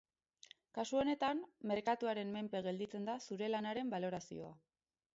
[0.77, 1.43] Kasu honetan,
[1.73, 4.55] merkatuaren menpe gelditzen da zure lanaren balorazioa.